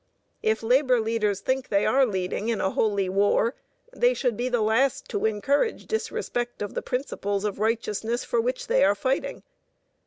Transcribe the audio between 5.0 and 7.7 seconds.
to encourage disrespect of the principles of